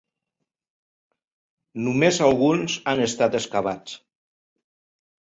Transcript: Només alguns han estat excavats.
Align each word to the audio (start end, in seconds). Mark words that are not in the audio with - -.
Només 1.87 2.17
alguns 2.27 2.77
han 2.93 3.01
estat 3.03 3.37
excavats. 3.41 3.93